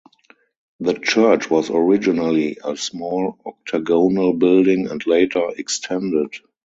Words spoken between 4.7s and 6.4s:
and later extended.